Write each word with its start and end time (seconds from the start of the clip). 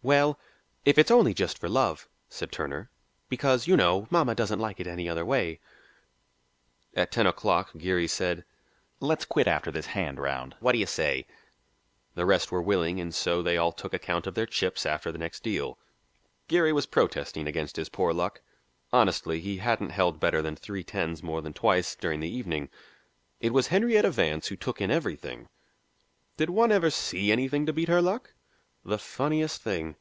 "Well 0.00 0.38
if 0.84 0.96
it's 0.96 1.10
only 1.10 1.34
just 1.34 1.58
for 1.58 1.68
love," 1.68 2.08
said 2.28 2.52
Turner, 2.52 2.88
"because, 3.28 3.66
you 3.66 3.76
know, 3.76 4.06
mamma 4.10 4.36
doesn't 4.36 4.60
like 4.60 4.78
it 4.78 4.86
any 4.86 5.08
other 5.08 5.24
way." 5.24 5.58
At 6.94 7.10
ten 7.10 7.26
o'clock 7.26 7.72
Geary 7.76 8.06
said, 8.06 8.44
"Let's 9.00 9.24
quit 9.24 9.48
after 9.48 9.72
this 9.72 9.86
hand 9.86 10.20
round 10.20 10.54
what 10.60 10.70
do 10.70 10.78
you 10.78 10.86
say?" 10.86 11.26
The 12.14 12.24
rest 12.24 12.52
were 12.52 12.62
willing 12.62 13.00
and 13.00 13.12
so 13.12 13.42
they 13.42 13.56
all 13.56 13.72
took 13.72 13.92
account 13.92 14.28
of 14.28 14.34
their 14.36 14.46
chips 14.46 14.86
after 14.86 15.10
the 15.10 15.18
next 15.18 15.42
deal. 15.42 15.80
Geary 16.46 16.72
was 16.72 16.86
protesting 16.86 17.48
against 17.48 17.74
his 17.74 17.88
poor 17.88 18.12
luck. 18.12 18.40
Honestly 18.92 19.40
he 19.40 19.56
hadn't 19.56 19.90
held 19.90 20.20
better 20.20 20.40
than 20.40 20.54
three 20.54 20.84
tens 20.84 21.24
more 21.24 21.42
than 21.42 21.52
twice 21.52 21.96
during 21.96 22.20
the 22.20 22.30
evening. 22.32 22.70
It 23.40 23.52
was 23.52 23.66
Henrietta 23.66 24.12
Vance 24.12 24.46
who 24.46 24.54
took 24.56 24.80
in 24.80 24.92
everything; 24.92 25.48
did 26.36 26.50
one 26.50 26.70
ever 26.70 26.88
see 26.88 27.32
anything 27.32 27.66
to 27.66 27.72
beat 27.72 27.88
her 27.88 28.00
luck? 28.00 28.32
"the 28.84 28.96
funniest 28.96 29.60
thing!" 29.60 29.96